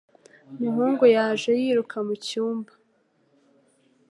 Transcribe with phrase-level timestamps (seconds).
[0.55, 2.71] Umuhungu yaje yiruka mu cyumba